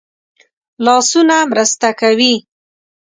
[0.85, 2.33] لاسونه مرسته کوي